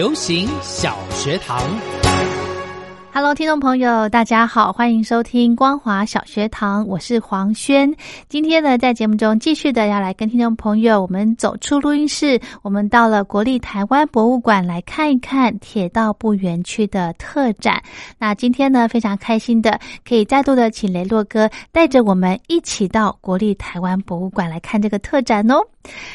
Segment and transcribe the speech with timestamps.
[0.00, 1.99] 流行小学堂。
[3.20, 7.94] Hello，听众朋友，大家好，欢迎收听光华小学堂，我是黄轩。
[8.30, 17.82] 今天呢，在节目中继续的要来跟听众朋友，我们走出录音室，我们到了国立台湾博物馆来看一看铁道部园区的特展。
[18.16, 25.60] 那今天呢，非常开心的可以再度的请雷洛哥带着我们一起到国立台湾博物馆来看这个特展哦。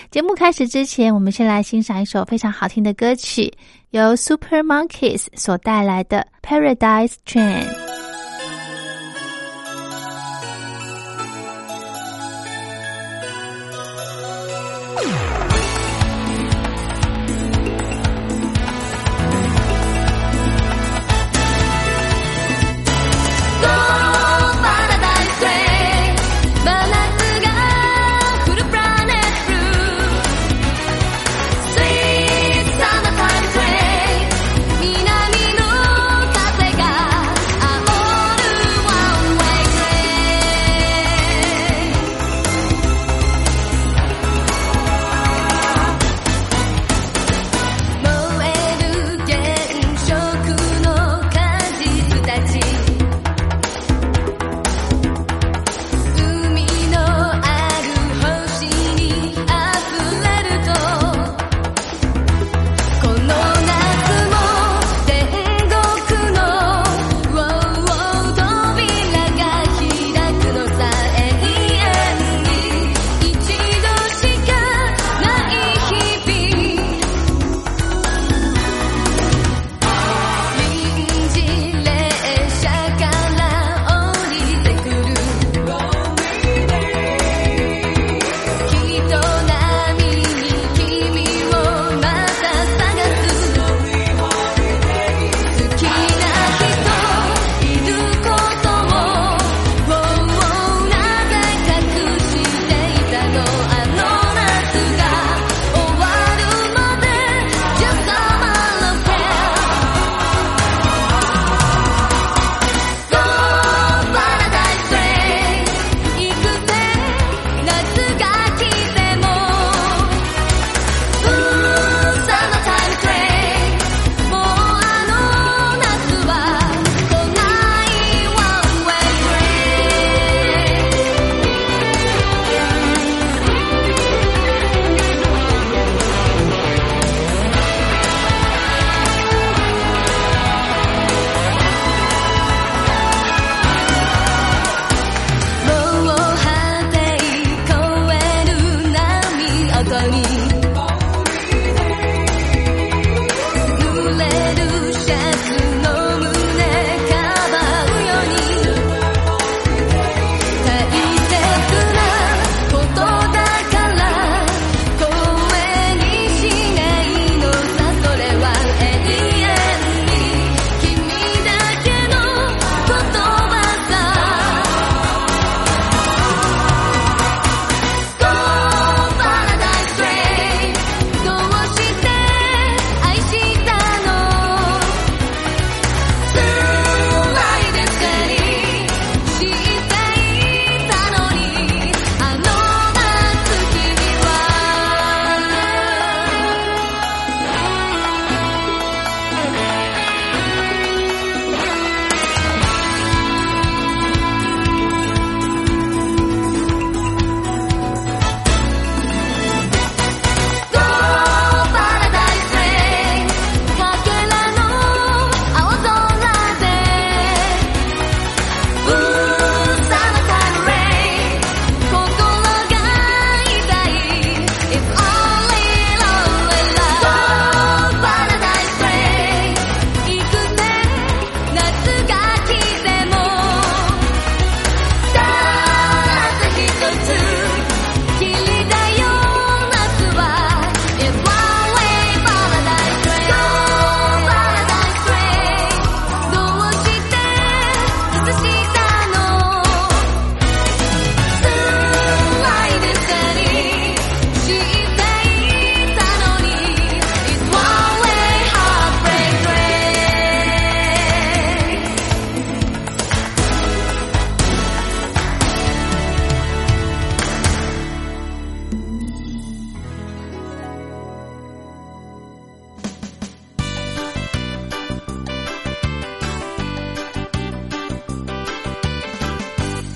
[0.09, 3.53] 节目开始之前，我们先来欣赏一首非常好听的歌曲。
[3.94, 7.93] 由 Super Monkeys 所带来的 Paradise Train。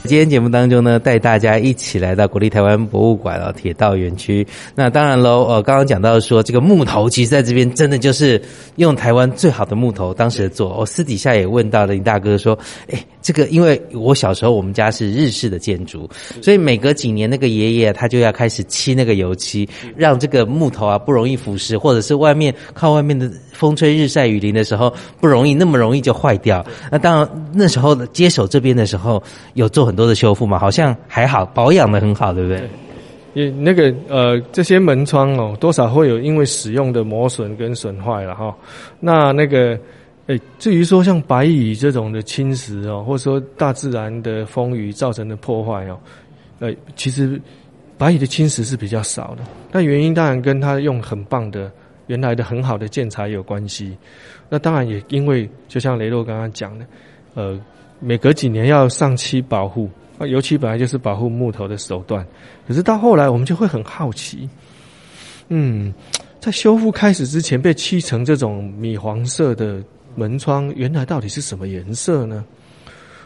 [0.09, 4.45] 今天节目当中呢，带大家一起来到国立台湾博物馆啊，铁道园区。
[4.73, 8.41] 那当然喽，呃，刚刚讲到说这个木头，其实在这边真的就是
[8.77, 10.75] 用台湾最好的木头当时做。
[10.79, 12.57] 我私底下也问到了林大哥说，
[12.91, 16.09] 哎，这个因为我小时候我们家是日式的建筑，
[16.41, 24.91] 所以每隔几年那个爷爷他就要开始漆那个油漆，让这个木头啊不容易腐蚀，或者是外面靠外面的风吹日晒雨淋的时候
[25.21, 26.65] 不容易那么容易就坏掉。
[26.91, 29.21] 那当然那时候接手这边的时候
[29.53, 32.67] 有做很多多的修复嘛，好像还好保养的很好，对不对？
[33.35, 38.55] 也那个呃，这些门窗哦，多少会有因为使用的磨损跟损坏了哈。
[38.99, 39.79] 那那个，
[40.25, 45.99] 诶，至于说像白蚁这种的侵蚀哦，或者说大自然的风雨造成的破坏哦，
[46.59, 47.39] 呃，其实
[47.99, 49.43] 白蚁的侵蚀是比较少的。
[49.71, 51.71] 那原因当然跟它用很棒的
[52.07, 53.95] 原来的很好的建材有关系。
[54.49, 56.85] 那当然也因为就像雷洛刚刚讲的，
[57.35, 57.59] 呃。
[57.99, 62.25] 每隔几年要上漆保护，啊，油漆本来就是保护木头的手段。
[62.67, 64.47] 可是到后来，我们就会很好奇，
[65.49, 65.93] 嗯，
[66.39, 69.83] 在修复开始之前被漆成这种米黄色的
[70.15, 72.45] 门窗，原来到底是什么颜色呢？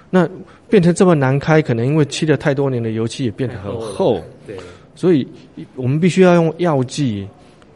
[0.10, 0.30] 那
[0.70, 4.56] 变成这么难开，可能因为漆了太多年的油漆也变得很厚，对，
[4.96, 5.28] 所以
[5.76, 7.28] 我们必须要用药剂，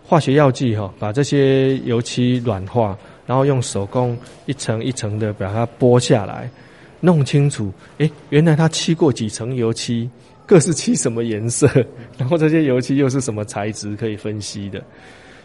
[0.05, 4.15] 化学药剂哈，把这些油漆软化，然后用手工
[4.45, 6.49] 一层一层的把它剥下来。
[6.99, 10.09] 弄清楚，诶，原来它漆过几层油漆，
[10.45, 11.69] 各是漆什么颜色，
[12.17, 14.83] 然后这些油漆又是什么材质可以分析的。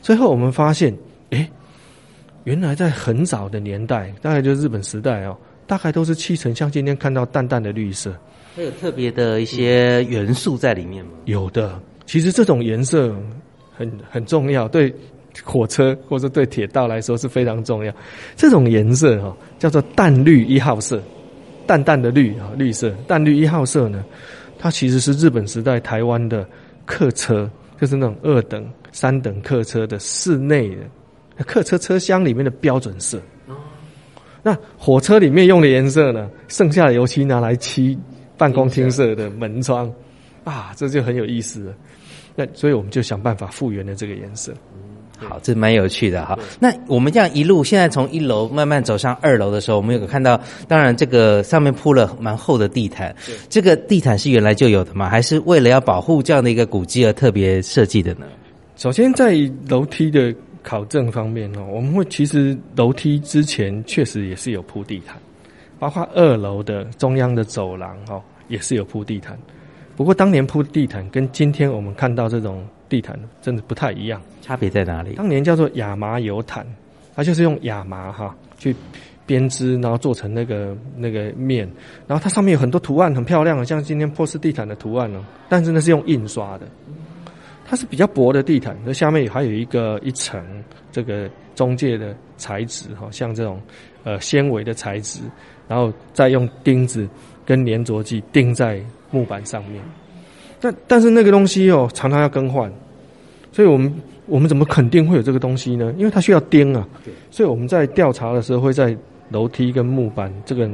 [0.00, 0.96] 最后我们发现，
[1.31, 1.49] 诶，
[2.44, 8.12] 原来在很早的年代，大概就是日本时代哦，大概都是漆成像今天看到淡淡的绿色。
[8.56, 11.12] 它有特别的一些元素在里面吗？
[11.26, 13.14] 有的，其实这种颜色
[13.76, 14.94] 很很重要，对
[15.43, 17.94] 火车或者对铁道来说是非常重要。
[18.37, 21.02] 这种颜色哈，叫做淡绿一号色。
[21.67, 24.05] 淡淡的绿啊，绿色淡绿一号色呢，
[24.59, 26.47] 它其实是日本时代台湾的
[26.85, 27.50] 客车，
[27.81, 30.69] 就是那种二等、三等客车的室内
[31.37, 33.20] 的客车车厢里面的标准色。
[34.43, 37.97] 那火车里面用的颜色呢，剩下的油漆拿来漆
[38.37, 39.88] 办公厅色的门窗，
[40.43, 41.75] 啊，这就很有意思了。
[42.35, 44.53] 那所以我们就想办法复原了这个颜色。
[45.29, 46.39] 好，这蛮有趣的哈。
[46.59, 53.14] 那我们这样一路，现在从一楼慢慢走上二楼的时候，我们有看到，当然这个上面铺了蛮厚的地毯。
[53.49, 55.09] 这个地毯是原来就有的吗？
[55.09, 58.26] 还是为了要保护这样的一个古迹而特别设计的呢？
[58.76, 59.35] 首先，在
[59.69, 65.17] 楼梯的考证方面哦，我们会其实楼梯之前确实也是有铺地毯，
[65.79, 69.38] 包括二楼的中央的走廊哦，也是有铺地毯。
[69.97, 72.64] 不过当年铺地毯跟今天我们看到这种。
[72.92, 75.14] 地毯真的不太一样，差别在哪里？
[75.14, 76.66] 当年叫做亚麻油毯，
[77.16, 78.76] 它就是用亚麻哈去
[79.25, 81.66] 编织，然后做成那个那个面，
[82.06, 85.25] 然后它上面有很多图案，很漂亮，像今天波斯地毯的图案哦。
[85.49, 86.68] 但是那是用印刷的，
[87.64, 90.38] 它是比较薄的地毯，那下面还有一个一层
[90.90, 93.58] 这个中介的材质哈，像这种
[94.04, 95.20] 呃纤维的材质，
[95.66, 97.08] 然后再用钉子
[97.46, 99.82] 跟粘着剂钉在木板上面。
[100.62, 102.73] 但但是那个东西哦，常常要更换，
[103.50, 103.92] 所以我们
[104.26, 105.92] 我们怎么肯定会有这个东西呢？
[105.99, 106.88] 因为它需要钉啊，
[107.33, 108.97] 所以我们在调查的时候会在
[109.31, 110.71] 楼梯跟木板这个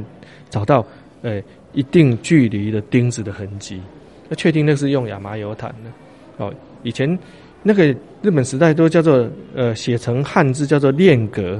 [0.51, 0.85] 找到
[1.23, 1.41] 呃
[1.73, 3.81] 一定距离的钉子的痕迹，
[4.29, 6.53] 那确定那是用亚麻油毯的哦。
[6.83, 7.17] 以前
[7.63, 7.83] 那个
[8.21, 11.59] 日本时代都叫做呃写成汉字叫做练革，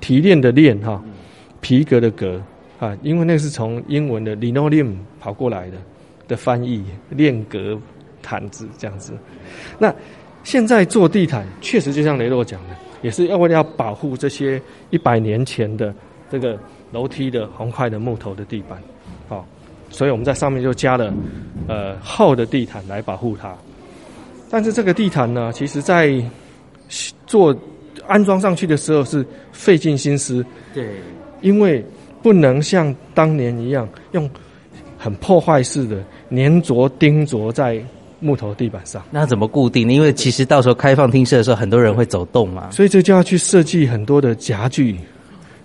[0.00, 1.00] 提炼的炼哈，
[1.60, 2.42] 皮革的革
[2.80, 5.76] 啊，因为那是从英文的 linoleum 跑过来的。
[6.28, 7.76] 的翻译练格
[8.22, 9.14] 毯子这样子，
[9.78, 9.92] 那
[10.44, 15.92] 现在做地毯确实就像雷洛讲的，也是要为了要保护这些一百年前的
[16.30, 16.58] 这个
[16.92, 18.78] 楼梯的红块的木头的地板，
[19.28, 19.46] 好，
[19.90, 21.12] 所以我们在上面就加了
[21.66, 23.54] 呃厚的地毯来保护它。
[24.50, 26.14] 但是这个地毯呢，其实在
[27.26, 27.54] 做
[28.06, 30.94] 安装上去的时候是费尽心思，对，
[31.40, 31.84] 因为
[32.22, 34.30] 不能像当年一样用
[34.96, 36.02] 很破坏式的。
[36.30, 37.80] 粘着钉着在
[38.20, 39.94] 木头地板上，那怎么固定呢？
[39.94, 44.96] 因为其实到时候开放厅舍的时候，很多人会走动嘛，所以这就要去设计很多的夹具，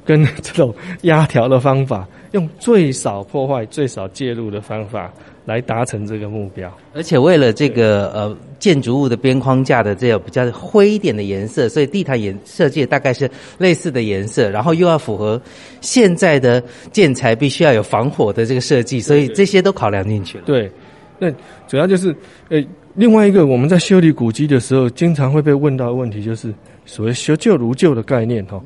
[0.05, 5.11] 跟这种压条的方法，用最少破坏、最少介入的方法
[5.45, 6.71] 来达成这个目标。
[6.93, 15.41] 而且为了这个呃建筑物的边框架的这个比较灰一点的颜色，所以地毯颜设计大概是类似的颜色，然后又要符合
[15.81, 20.43] 现在的建材必须要有防火的这个设计，所以这些都考量进去了。
[20.45, 20.71] 对。
[21.19, 21.31] 那
[21.67, 22.13] 主要就是，
[22.49, 22.61] 呃，
[22.95, 26.53] 另外一个我们在修理古迹的时候，经常会被问到的问题，就是
[26.85, 28.61] 所谓“修旧如旧”的概念，哈。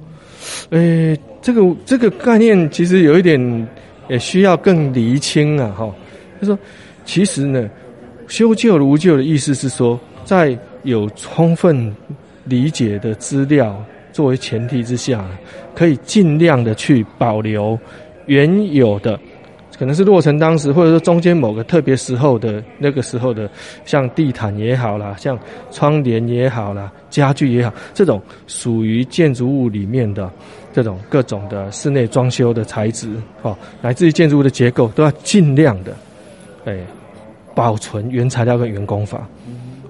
[0.70, 3.68] 呃，这个这个概念其实有一点，
[4.08, 5.94] 也需要更厘清啊，哈。
[6.40, 6.58] 他说，
[7.06, 7.70] 其实呢，
[8.28, 11.94] 修旧如旧的意思是说，在有充分
[12.46, 15.26] 理解的资料作为前提之下，
[15.76, 17.78] 可以尽量的去保留
[18.26, 19.20] 原有的。
[19.78, 23.48] 可能是落成当时，或者说中间某个特别时候的那个时候的，
[23.86, 25.38] 像地毯也好啦，像
[25.70, 30.32] 窗帘也好啦，家具也好，这种属于建筑物里面的
[30.74, 33.08] 这种各种的室内装修的材质，
[33.44, 35.96] 哦，乃至于建筑物的结构，都要尽量的，
[36.68, 36.78] 哎，
[37.56, 39.26] 保存原材料跟原工法，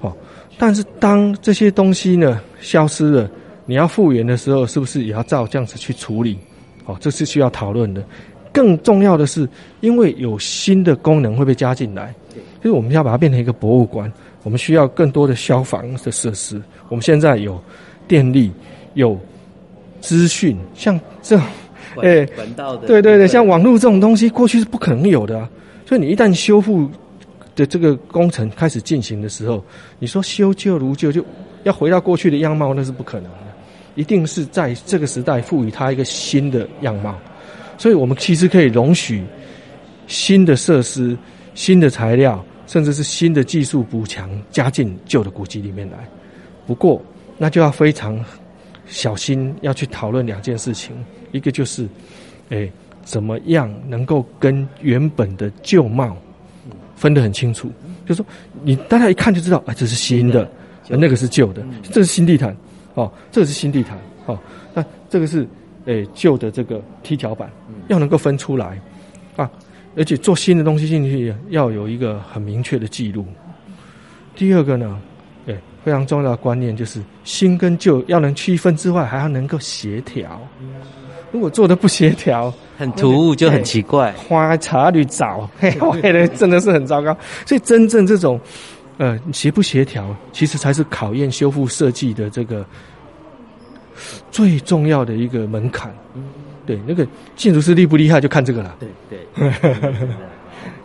[0.01, 0.13] 哦。
[0.59, 3.29] 但是当这些东西呢消失了，
[3.65, 6.37] 你要复原的时候，是不是也要照这样子去处理？
[6.85, 8.03] 哦，这是需要讨论的。
[8.53, 9.47] 更重要的是，
[9.81, 12.13] 因为有新的功能会被加进来，
[12.61, 14.11] 就是我们要把它变成一个博物馆，
[14.43, 16.61] 我们需要更多的消防的设施。
[16.89, 17.59] 我们现在有
[18.07, 18.51] 电力，
[18.93, 19.19] 有
[19.99, 21.45] 资讯，像这种，
[21.97, 22.25] 哎，
[22.85, 25.47] 对对对，像网络这种东西，过去是不可能有的。
[25.87, 26.91] 所以你一旦修复
[27.55, 29.63] 的这个工程开始进行的时候，
[29.99, 31.23] 你说修旧如旧，就
[31.63, 33.37] 要回到过去的样貌，那是不可能的。
[33.95, 37.17] 一定是在这个时代赋予它一个新的样貌。
[37.77, 39.23] 所以我们其实可以容许
[40.07, 41.17] 新的设施、
[41.55, 45.97] 新的材料，甚至是新的技术补强加进旧的古迹里面来。
[46.67, 47.01] 不过，
[47.37, 48.23] 那就要非常
[48.87, 50.93] 小心，要去讨论两件事情：
[51.31, 51.87] 一个就是，
[52.49, 52.69] 哎，
[53.07, 56.15] 怎么样能够跟原本的旧貌
[56.95, 57.71] 分得很清楚？
[58.05, 58.25] 就是说
[58.63, 60.49] 你大家一看就知道，哎，这是新的，
[60.89, 62.53] 那个是旧的，这是新地毯，
[62.95, 64.37] 哦，这个是新地毯，哦，
[64.73, 65.47] 那这个是。
[65.87, 67.49] 诶，旧的这个踢脚板
[67.87, 68.77] 要能够分出来
[69.37, 69.49] 啊，
[69.95, 73.25] 而且做新的东西进去要有一个很明确的记录。
[74.35, 74.99] 第二个呢，
[75.45, 80.45] 诶，非常重要的观念就是新跟旧要能区分之外，还要能够协调。
[81.31, 85.71] 如果做的不协调，很突兀就很奇怪，花茶绿藻， 嘿，
[86.35, 87.15] 真的是很糟糕。
[87.45, 88.39] 所以真正这种
[88.97, 92.65] 呃协不协调，其实才是考验修复设计的这个。
[94.29, 95.91] 最重要的一个门槛，
[96.67, 97.03] 对那个
[97.35, 98.75] 建筑师厉不厉害，就看这个了。
[98.79, 99.51] 对对。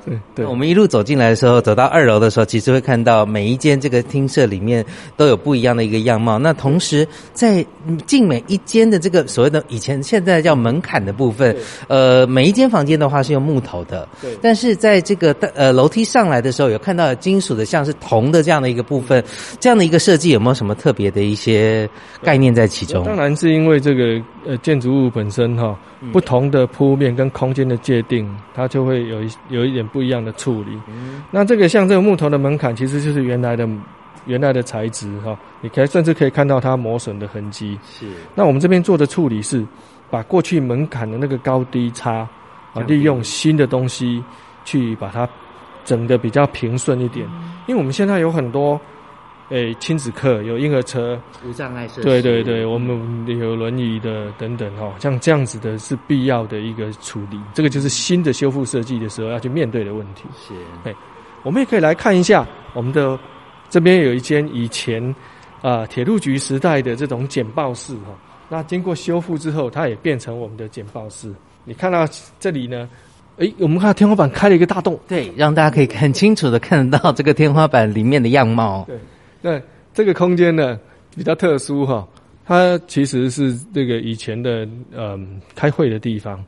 [0.05, 4.85] 对对，我们一路走进来的时候，走到二楼的时候，其实会看到每一间这个厅舍里面
[5.17, 6.39] 都有不一样的一个样貌。
[6.39, 7.65] 那同时，在
[8.07, 11.57] 进每一间的这个所谓的以前现在叫门槛的部分，
[11.89, 14.37] 呃，每一间房间的话是用木头的，对。
[14.43, 19.23] 但是在这个呃楼梯上来的时候，有看到金属的，像是铜的这样的一个部分，
[19.61, 21.89] 这样的一个设计有没有什么特别的一些
[22.23, 23.05] 概念在其中？
[23.05, 25.79] 当然是因为这个呃建筑物本身哈。
[26.13, 30.79] 不同的铺面跟空间的界定，它就会有一有一点不一样的处理。
[31.31, 33.69] 那这个像这个木头的门槛，其实就是原来的
[34.27, 37.79] 原来的材质哈，你可以甚至可以看到它磨损的痕迹。
[37.85, 38.07] 是。
[38.35, 39.65] 那我们这边做的处理是，
[40.11, 42.27] 把过去门槛的那个高低差
[42.75, 44.25] 啊，利用新的东西
[44.65, 45.29] 去把它
[45.85, 47.29] 整的比较平顺一点。
[47.67, 48.81] 因为我们现在有很多。
[49.53, 52.03] 诶，亲子课有婴儿车，无障碍设施。
[52.05, 57.39] 对对对，我们有轮椅的等等哦，像这样子的是必要的一个处理。
[57.53, 60.25] 这个就是新的修复设计的时候要去面对的问题。
[60.35, 60.55] 是，
[60.85, 60.95] 哎，
[61.43, 63.19] 我们也可以来看一下我们的
[63.69, 65.15] 这边有一间以前
[65.61, 68.17] 啊铁路局时代的这种简报室哈，
[68.49, 71.31] 那经过修复之后，它也变成我们的简报室。
[71.67, 72.09] 你看到
[72.41, 72.89] 这里呢？
[73.37, 78.85] 诶，我们看到天花板开了一个大洞，对，让大家可以很清楚的看得到这个天花板里面的样貌。
[78.87, 78.97] 对。
[79.43, 79.61] 那
[79.93, 80.81] 这个空间呢
[81.15, 82.09] 比较特殊哈，
[82.47, 86.43] 它其实是这个以前的嗯开会的地方。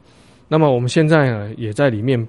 [0.49, 2.27] 那么我们现在呢也在里面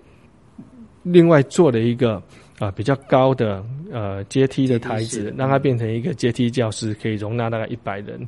[1.04, 2.22] 另外做了一个
[2.60, 8.28] 啊比较高的呃阶梯的台子，让它变成一个阶梯教室，可以容纳大概一百人。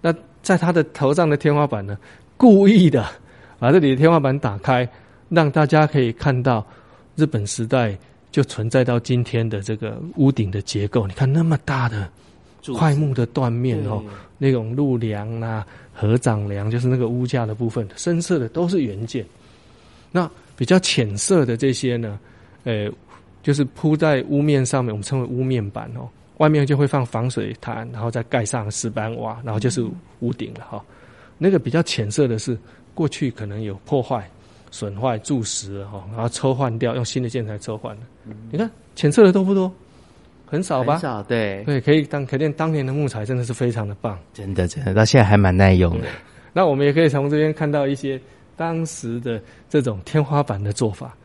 [0.00, 0.12] 那
[0.42, 1.96] 在它的头上的天花板呢，
[2.36, 3.06] 故意的
[3.58, 4.88] 把这里的天花板打开，
[5.28, 6.66] 让大家可以看到
[7.14, 7.96] 日本时代。
[8.34, 12.10] 就存在到今天的这个屋顶的结构，你看那么大的
[12.76, 14.02] 块木的断面哦，
[14.38, 19.24] 那种路梁啊、合掌梁，就是那个屋架的部分，深色的都是原件。
[20.10, 22.18] 那比较浅色的这些呢，
[22.64, 22.90] 呃，
[23.40, 26.08] 就是铺在屋面上面，我们称为屋面板哦。
[26.38, 29.88] 外面就会放防水毯，然后再盖上石板瓦，然后就是
[30.18, 30.84] 屋顶了哈。
[31.38, 32.58] 那个比较浅色的是
[32.94, 34.28] 过去可能有破坏。
[34.74, 38.02] 损坏、蛀蚀哈，然后抽换掉，用新的建材抽换的。
[38.50, 39.72] 你看浅色的多不多？
[40.44, 40.94] 很少吧？
[40.94, 46.08] 很少，对对，可以当可见当年的木材真的是非常的棒，真的真的，到现在还蛮耐用的。
[46.52, 48.20] 那我们也可以从这边看到一些
[48.56, 51.16] 当时的这种天花板的做法，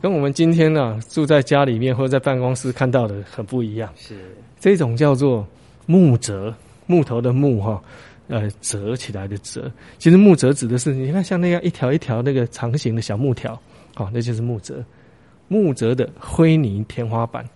[0.00, 3.92] 跟我们今天呢住在家里面或者在办公室看到的很不一样。
[3.96, 5.46] 是这种叫做
[5.84, 6.54] 木折，
[6.86, 7.82] 木头的木哈。
[8.28, 13.52] 呃，折起来的折，其实木折指的是，你看像那样一条一条那个长形的小木条，
[13.96, 14.82] 哦，那就是木折。
[15.46, 17.46] 木折的灰泥天花板。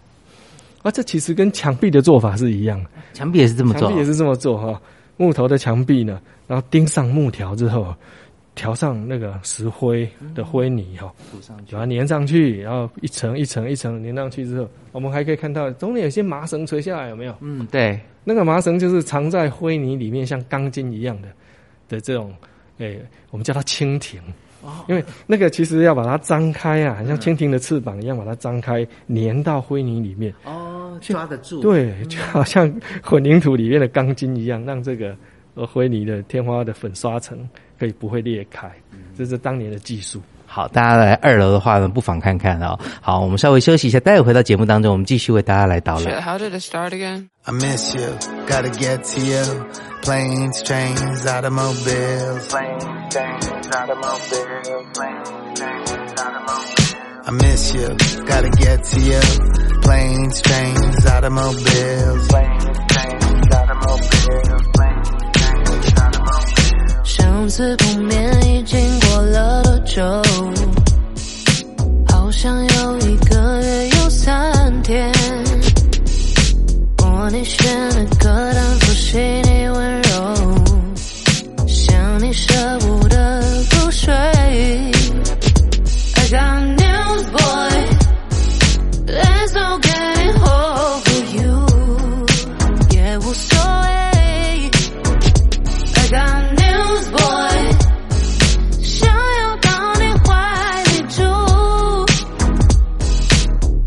[0.83, 4.81] 啊，这其实跟墙壁的做法是一样的，墙壁也是这么做墙壁，也是这么做哈。
[5.17, 7.95] 木头的墙壁呢，然后钉上木条之后，
[8.59, 11.15] 调上那个石灰的灰泥哈，
[11.71, 17.35] 把它粘上去，然后一层一层一层粘上去之后，我们还可以看到中间有些麻绳垂下来，有没有？
[17.41, 21.29] 嗯，对，那个麻绳就是藏在灰泥里面，像钢筋一样的
[21.89, 22.35] 的这种，
[22.79, 23.01] 诶、
[23.31, 24.21] 我们叫它蜻蜓。
[24.89, 30.35] 因为那个其实要把它张开啊，很像蜻蜓的翅膀一样，把它张开，粘到灰泥里面。
[30.45, 32.69] 哦，抓得住，对，就好像
[33.01, 35.17] 混凝土里面的钢筋一样，让这个
[35.55, 38.71] 呃灰泥的天花的粉刷层可以不会裂开。
[39.17, 40.21] 这是当年的技术。
[40.51, 42.79] 好，大家来二楼的话呢，不妨看看哦。
[43.03, 46.23] 好，我们稍微休息一下，待会回到节目当中，我们继续为大家来导览。
[46.23, 47.29] how did it start again?
[47.45, 48.09] I miss you,
[48.49, 49.67] gotta get to you.
[50.03, 52.49] Planes, trains, automobiles.
[52.49, 54.31] Planes, trains, automobiles.
[54.95, 56.95] Planes, trains, automobiles.
[57.27, 57.89] I miss you,
[58.27, 59.21] gotta get to you.
[59.83, 62.29] Planes, trains, automobiles.
[62.29, 64.58] Planes, trains, automobiles.
[67.49, 70.03] 次碰面已经过了多久？
[72.09, 75.11] 好像有一个月有三天。
[76.99, 80.35] 我你选的歌单复习你温柔，
[81.67, 82.88] 想你舍不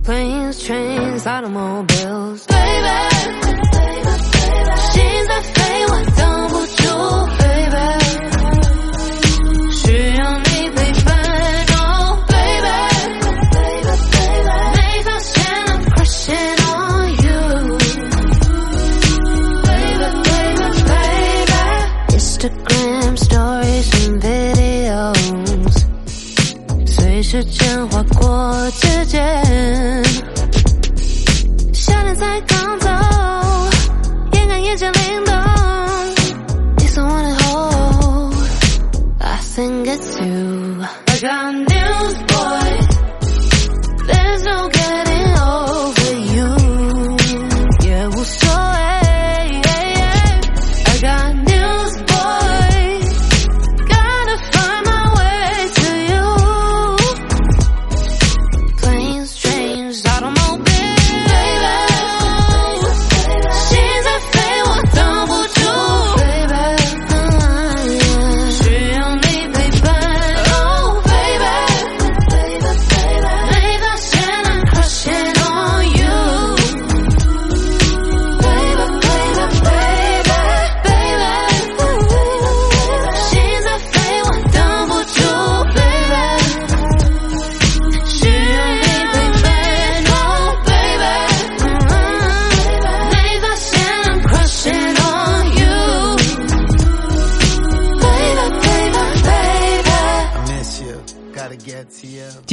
[0.02, 2.98] Planes, trains, automobiles, baby.
[4.92, 6.82] 心在飞，我等不住，
[7.38, 7.80] baby。
[9.72, 11.06] 需要你陪伴，
[11.76, 12.70] oh baby。
[14.76, 15.34] 没发现
[15.66, 22.16] I'm crushing on you。baby, baby, baby.
[22.16, 25.74] Instagram stories and videos，
[26.86, 28.70] 随时间划过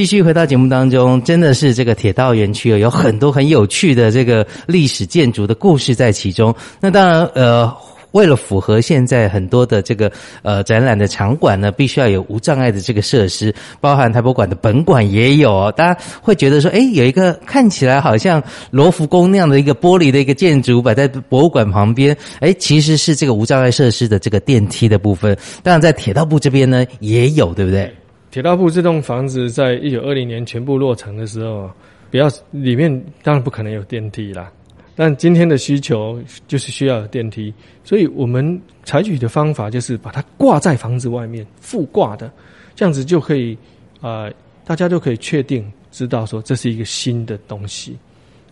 [0.08, 6.54] 继续回到节目当中，真的是这个铁道园区哦，有很多很有趣的这个历史建筑的故事在其中。
[6.80, 7.76] 那当然，呃。
[8.12, 10.10] 为了符合现在很多的这个
[10.42, 15.74] 呃展览的场馆呢，必须要有无障碍的这个设施，包含台博馆的本馆也有哦。
[15.76, 25.36] 大家会觉得说，诶，有一个看起来好像罗浮宫那样的一个玻璃的一个建筑摆在博物馆旁边，诶，其实是这个无障碍设施的这个电梯的部分。
[25.62, 27.94] 当然，在铁道部这边呢也有，对不对？
[28.30, 31.70] 铁道部这栋房子在一九二零年全部落成的时候，
[32.10, 32.90] 不要里面
[33.22, 34.52] 当然不可能有电梯啦。
[34.94, 42.30] 但今天的需求就是需要有电梯，所以我们采取的方法就是把它挂在房子外面，附挂的，
[42.74, 43.56] 这样子就可以，
[44.00, 44.28] 呃，
[44.64, 47.96] 大家就可以确定知道说这是一个新的东西，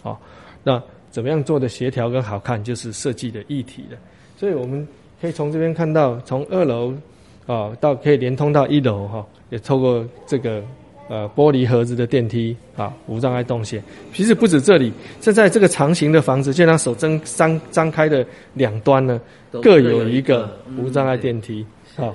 [0.03, 0.21] 好、
[0.63, 3.99] 那怎么样做的协调跟好看，就是设计的议题了。
[4.37, 4.87] 所以我们
[5.21, 6.95] 可以从这边看到，从二楼
[7.47, 10.63] 啊到可以连通到一楼哈、也透过这个
[11.09, 13.83] 呃玻璃盒子的电梯啊无障碍动线。
[14.13, 19.21] 其实不止这里，现在这个长形的房子，就让手张张张开的两端呢，
[19.63, 21.65] 各有一个无障碍电梯。
[21.97, 22.15] 好、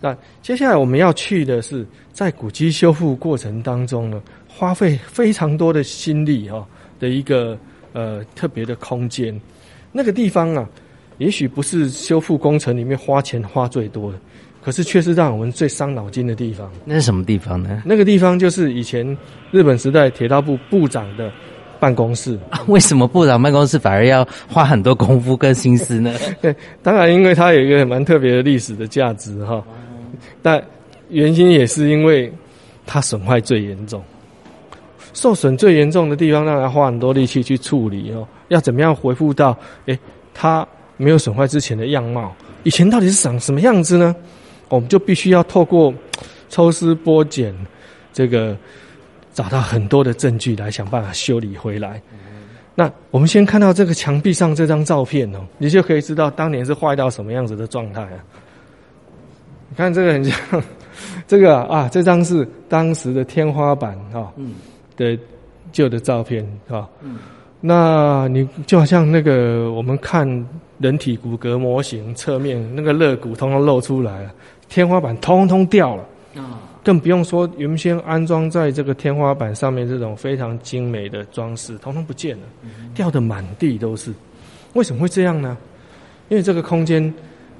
[0.00, 6.66] 那接下来我们要去的是，在古迹修复过程当中呢，花费非常多的心力哈、
[7.00, 7.56] 的一个
[7.92, 9.40] 呃特别的空间。
[9.92, 10.68] 那个地方啊，
[11.18, 14.18] 也许不是修复工程里面花钱花最多的，
[14.64, 16.70] 可是却是让我们最伤脑筋的地方。
[16.84, 17.82] 那是什么地方呢？
[17.84, 19.06] 那个地方就是以前
[19.50, 21.30] 日本时代铁道部部长的
[21.78, 22.38] 办公室。
[22.66, 26.14] 为什么部长办公室反而要花很多功夫跟心思呢？
[26.40, 29.62] 对，当然因为它有一个蛮特别的历史的价值哈，
[30.40, 30.62] 但
[31.10, 32.32] 原因也是因为
[32.86, 34.02] 它损坏最严重。
[35.12, 38.26] 受损最严重的地方，让他花很多力气去处理哦。
[38.48, 39.96] 要怎么样回复到诶，
[40.32, 42.34] 它没有损坏之前的样貌？
[42.64, 44.16] 以前到底是长什么样子呢？
[44.74, 45.92] 我们就必须要透过
[46.50, 47.54] 抽丝剥茧，
[48.12, 48.56] 这个
[49.32, 52.00] 找到很多的证据来想办法修理回来。
[52.74, 58.18] 那我们先看到这个墙壁上这张照片哦，你就可以知道当年是坏到什么样子的状态啊。
[59.68, 60.62] 你看这个很像，
[61.26, 64.32] 这个啊，这张是当时的天花板啊。
[64.36, 64.54] 嗯。
[64.96, 65.18] 的
[65.72, 67.18] 旧的照片啊，嗯，
[67.60, 70.24] 那你就好像那个我们看
[70.78, 74.32] 人体骨骼模型侧面那个肋骨通通露出来了，
[74.74, 82.42] 天花板通通掉了啊，更不用说原先安装在这个天花板上面这种非常精美的装饰，通通不见了，
[82.92, 84.12] 掉的满地都是。
[84.72, 85.56] 为什么会这样呢？
[86.28, 87.14] 因为这个空间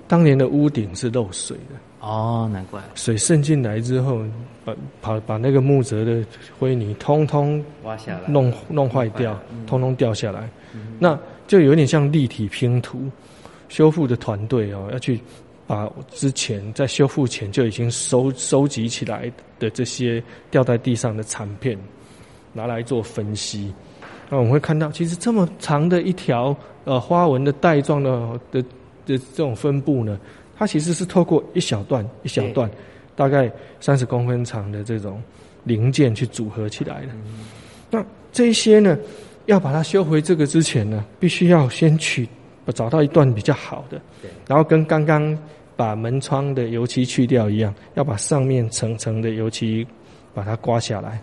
[0.09, 1.77] 当年的屋顶是漏水的。
[2.01, 4.25] 哦，难怪水渗进来之后，
[4.65, 6.21] 把把把那个木泽的
[6.59, 10.51] 灰泥通通挖下来，弄弄坏掉，通通掉下来，
[10.99, 13.09] 那就有点像立体拼图。
[13.71, 15.19] 修复的团队哦，要去
[15.67, 21.79] 把之前在修复前就已经收收集起来的这些掉在地上的残片，
[22.53, 23.73] 拿来做分析。
[24.29, 28.63] 那我们会看到，其实这么长的一条呃花纹的带状的的
[29.07, 30.19] 的这种分布呢。
[30.57, 32.71] 它其实是透过一小段一小段，
[33.17, 33.51] 大概
[33.81, 35.21] 三十公分长的这种
[35.65, 37.09] 零件去组合起来的。
[37.91, 38.97] 那这些呢，
[39.47, 42.29] 要把它修回这个之前呢，必须要先取
[42.73, 44.01] 找到一段比较好的，
[44.47, 45.37] 然后跟刚刚
[45.77, 49.87] 把门窗的油漆去掉一样，要把上面层层的油漆
[50.33, 51.21] 把它刮下来。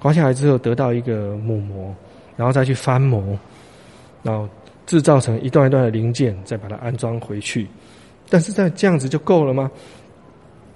[0.00, 1.94] 刮下来之后得到一个母模，
[2.36, 3.36] 然后再去翻模，
[4.22, 4.48] 然后
[4.86, 7.66] 制造成一段一段的零件，再把它安装回去。
[8.30, 9.70] 但是在这样子就够了吗？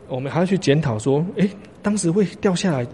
[0.09, 1.49] 我们还要去检讨说，诶，
[1.81, 2.87] 当时会掉下来，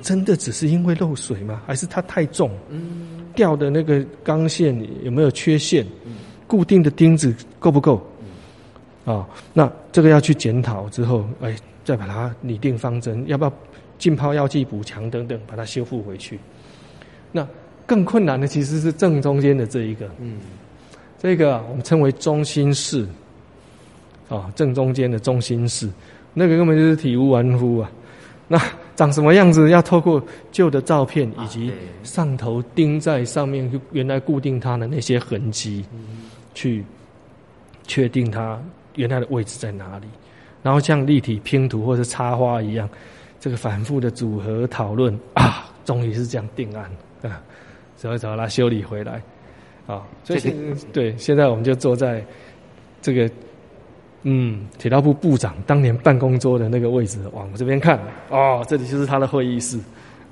[0.00, 1.62] 真的只是因为漏水吗？
[1.66, 2.50] 还是它太重？
[3.34, 5.84] 掉的那个钢线有没有缺陷？
[6.52, 8.06] 固定的钉子够不够？
[9.06, 13.52] 啊，那这个要去检讨之后，哎，再把它拟定方针，要不要
[13.96, 16.38] 浸泡药剂补强等等，把它修复回去。
[17.32, 17.48] 那
[17.86, 20.40] 更困难的其实是正中间的这一个，嗯，
[21.18, 23.08] 这个我们称为中心室。
[24.28, 25.88] 啊，正中间的中心室，
[26.34, 27.90] 那个根本就是体无完肤啊！
[28.48, 28.58] 那
[28.96, 29.68] 长什么样子？
[29.70, 31.70] 要透过旧的照片以及
[32.02, 35.84] 上头钉在上面原来固定它的那些痕迹，
[36.54, 36.84] 去
[37.86, 38.60] 确定它
[38.96, 40.06] 原来的位置在哪里。
[40.62, 42.88] 然后像立体拼图或者插花一样，
[43.40, 46.90] 这个反复的组合讨论啊，终于是这样定案
[47.22, 47.42] 啊，
[47.96, 49.22] 只找它修理回来
[49.86, 50.02] 啊。
[50.24, 50.40] 所以
[50.92, 52.24] 对，现在我们就坐在
[53.00, 53.30] 这个。
[54.24, 57.98] 嗯，铁道部部长当年办公桌的那个位置，往这边看，
[58.30, 59.76] 哦，这里就是他的会议室，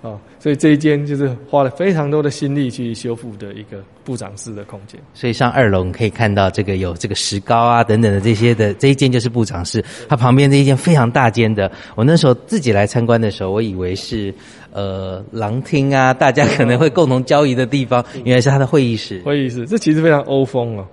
[0.02, 4.98] 哦，所以这一间就是花了非常多的心力去修复的一个部长室的空间。
[5.12, 14.32] 所以上二楼可以看到这个有这个石膏啊等等的这些的这一间就是部长室，它旁边这一间非常大间的，我那时候自己来参观的时候，我以为是
[14.72, 19.20] 呃廊厅啊，大家可能会共同交易的地方，原来是他的会议室。
[19.20, 20.86] 会议室，这其实非常欧风哦。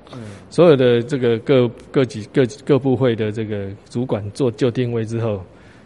[0.49, 5.41] 所有的这个各各级各各部会的这个主管做就定位之后，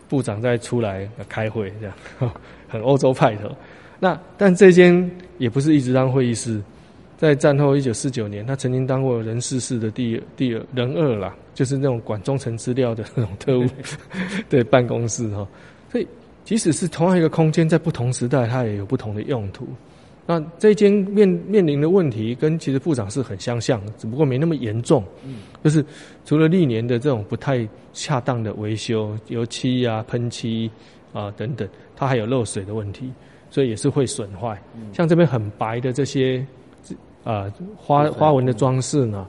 [0.10, 2.32] 部长再出来开会，这样
[2.72, 3.56] 很欧洲派的。
[4.00, 6.60] 那但这间也不是一直当会议室，
[7.18, 13.66] 在战后一九四九年，他曾经当过人事室的第第二人二啦，就是那种管中层资料的那种特务
[14.50, 15.48] 的 办公室哈。
[15.92, 16.08] 所以
[16.44, 19.68] 即使是同样一个空间，在不同时代，它也有不同的用途。
[20.26, 25.04] 那这间面面临的问题跟其实部长是很相像，只不过没那么严重。
[25.24, 25.84] 嗯，就是
[26.26, 30.72] 除了历年的这种不太恰当的维修、油漆啊、喷漆
[31.14, 33.12] 啊等等，它还有漏水的问题，
[33.50, 34.62] 所以也是会损坏。
[34.94, 36.46] 像这边很白的这些
[37.24, 39.28] 啊花花纹的装饰呢，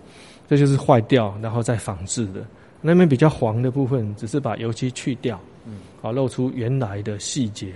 [0.49, 2.45] 这就是坏掉然后再仿制的。
[2.81, 7.73] 那边比较黄的部分，只是把油漆去掉，嗯，好露出原来的细节，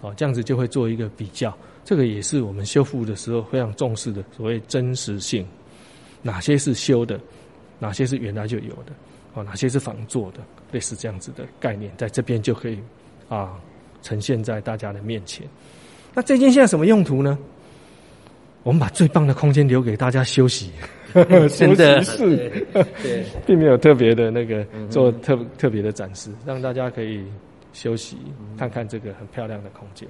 [0.00, 1.54] 好这样子就会做一个比较。
[1.84, 5.46] 这个也是我们修复的时候非常重视的，所谓真实性，
[6.22, 7.20] 哪些是修的，
[7.78, 8.92] 哪些是原来就有的，
[9.34, 10.38] 哦，哪些是仿做的，
[10.72, 12.78] 类似这样子的概念，在这边就可以
[13.28, 13.58] 啊
[14.02, 15.46] 呈现在大家的面前。
[16.14, 17.38] 那这间现在什么用途呢？
[18.64, 20.72] 我们把最棒的空间留给大家休息。
[21.56, 22.66] 真 的休息室
[23.02, 27.24] 对，并没有特别的那个做特特别的展示，让大家可以
[27.72, 28.18] 休息，
[28.58, 30.06] 看看这个很漂亮的空间。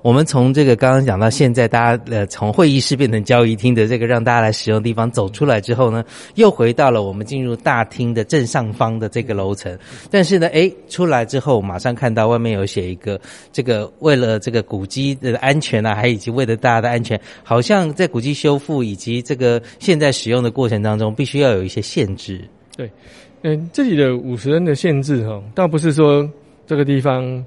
[0.00, 6.04] 我们从这个刚刚讲到现在，大家呃从会议室变成交易厅的这个让大家来使用的地方走出来之后呢，
[6.36, 9.76] 又回到了我们进入大厅的正上方的这个楼层。
[10.10, 13.20] 但是呢，哎，出来之后马上看到外面有写一个
[13.52, 22.40] 这个为了这个古迹的安全啊，还以及为了大家的安全，好像在古迹修复以及这个现在使用的过程当中，必须要有一些限制。
[22.76, 22.88] 对，
[23.42, 26.28] 嗯，这里的五十人的限制哈，倒不是说
[26.66, 27.44] 这个地方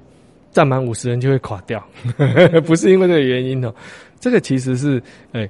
[0.52, 1.82] 站满五十人就会垮掉，
[2.66, 3.74] 不是因为这个原因哦。
[4.20, 5.48] 这个其实是，哎，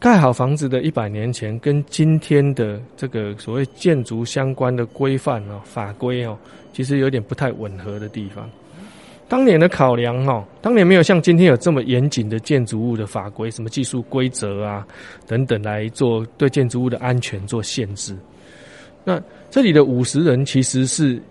[0.00, 6.36] 盖好房子的一百年前跟今天的这个所谓建筑相关的规范哦、法规哦，
[6.72, 8.50] 其实有点不太吻合的地方。
[9.28, 14.86] 当年的考量哦，当年没有像今天有这么严谨的建筑物的法规，什么技术规则啊
[15.26, 18.16] 等等来做对建筑物的安全做限制。
[19.04, 21.22] 那这里的五十人其实是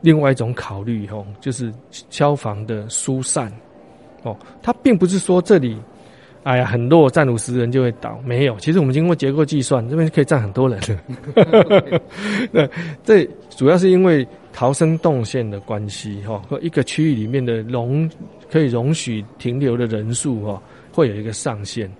[0.00, 1.72] 另外一种考虑哦，就是
[2.08, 3.52] 消防的疏散
[4.22, 5.76] 哦，它并不是说这里
[6.42, 8.56] 哎呀很弱，站五十人就会倒，没有。
[8.58, 12.00] 其实我们经过结构计算，这边可以站很多人的。
[12.50, 12.66] 那
[13.04, 18.10] 这主要是因为逃生动线的关系哈，和一个区域里面的容
[18.50, 21.90] 可以容许停留的人数哈，会有一个上限，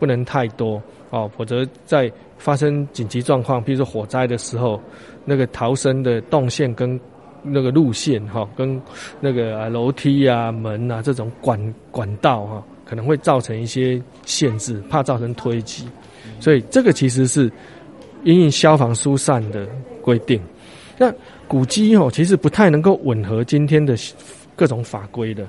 [0.00, 4.80] 不能太多哦，否则在发生紧急状况，比如说火灾的时候，
[5.24, 7.00] 那个逃生的动线跟
[7.42, 8.80] 那个路线哈，跟
[9.20, 11.58] 那个啊楼梯啊、门啊这种管
[11.90, 15.88] 管道哈，可能会造成一些限制，怕造成推挤，
[16.40, 17.50] 所以这个其实是
[18.24, 19.66] 因应消防疏散的
[20.02, 20.40] 规定。
[20.98, 21.12] 那
[21.46, 23.96] 古迹哦，其实不太能够吻合今天的
[24.56, 25.46] 各种法规的。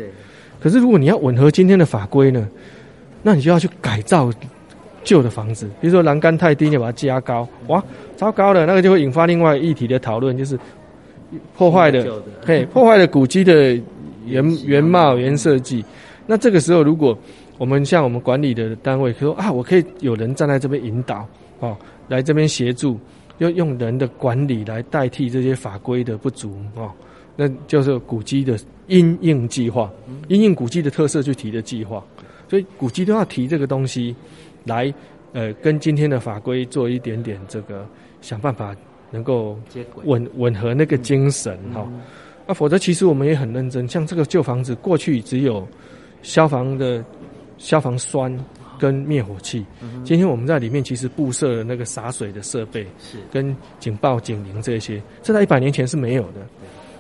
[0.60, 2.48] 可是如果你要吻合今天的法规呢，
[3.24, 4.32] 那你就要去改造
[5.04, 7.82] 旧的房子，比如说栏杆太低，你把它加高，哇，
[8.18, 10.60] 糟糕了，那个就会引发另外议题的讨论，就是
[11.56, 13.80] 破坏的，嘿， 破坏了古迹的
[14.26, 15.84] 原原貌、原设计。
[16.26, 17.18] 那这个时候，如果
[17.58, 21.28] 我们像我们管理的单位说啊，我可以有人站在这边引导，
[21.60, 21.76] 哦，
[22.08, 23.00] 来这边协助，
[23.40, 26.92] 要用人的管理来代替这些法规的不足，哦，
[27.36, 29.92] 那就是古迹的因应计划，
[30.28, 32.04] 因应古迹的特色去提的计划。
[32.50, 34.16] 所以古迹都要提这个东西，
[34.64, 34.94] 来
[35.34, 37.86] 呃跟今天的法规做一点点这个
[38.22, 38.76] 想办法
[39.12, 39.58] 能够
[40.04, 41.88] 吻吻合那个精神哈。
[42.46, 45.68] 啊，否则其实我们也很认真，像这个旧房子过去只有
[46.22, 47.04] 消防的
[47.58, 48.34] 消防栓
[48.80, 49.66] 跟灭火器，
[50.06, 56.48] 今天我们在里面其实布设了那个洒水的设备，是跟警报警铃这些，这在一百年前是没有的。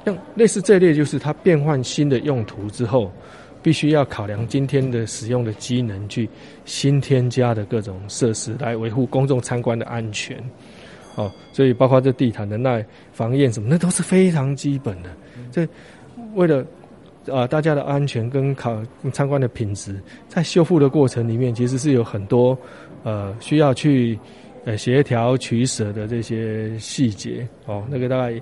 [0.05, 3.11] 像类似这类，就是它变换新的用途之后，
[3.61, 6.27] 必须要考量今天的使用的机能，去
[6.65, 10.43] 新添加的各种设施来维护公众参观的安全。
[11.17, 15.09] 哦，所以包括这地毯的耐防焰什么，那都是非常基本的。
[15.51, 15.67] 这
[16.33, 16.65] 为了
[17.29, 19.99] 啊、大家的安全跟考参观的品质，
[20.29, 22.57] 在修复的过程里面，其实是有很多
[23.03, 24.17] 呃需要去
[24.63, 28.41] 呃协调取舍的这些细节哦，那个大概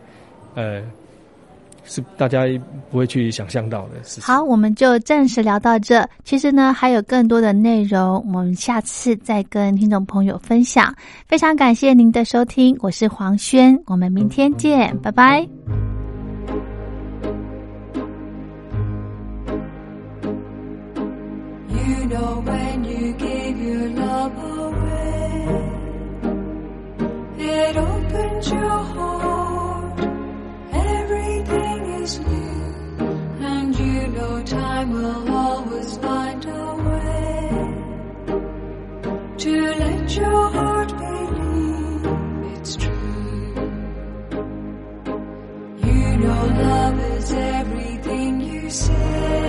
[0.53, 0.83] 呃
[1.86, 2.45] 是大家
[2.91, 4.24] 不会去想象到的事情。
[4.24, 6.08] 好，我们就暂时聊到这。
[6.24, 10.93] 其实呢，还有更多的内容，我们下次再跟听众朋友分享。
[11.28, 15.48] 非常感谢您的收听，我是黄轩，我们明天见，拜拜。
[21.69, 25.48] You know when you give your love away,
[27.38, 29.35] it opens your heart.
[32.07, 37.49] And you know time will always find a way
[39.39, 42.05] to let your heart believe
[42.57, 43.55] it's true.
[45.83, 49.35] You know love is everything you say.